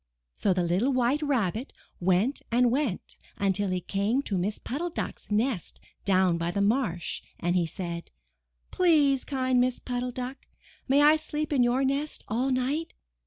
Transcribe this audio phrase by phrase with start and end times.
[0.33, 5.29] So the little White Rabbit went and went until he came to Miss Puddle Duck's
[5.29, 9.61] nest down by the marsh and he said: 154 I N THE NURSERY 'Tlease, kind
[9.61, 10.37] Miss Puddle Duck,
[10.87, 12.95] may I sleep in your nest all night?''